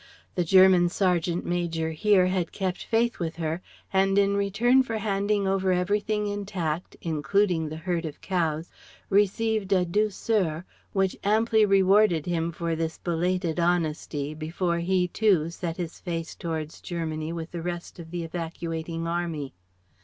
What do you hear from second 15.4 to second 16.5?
set his face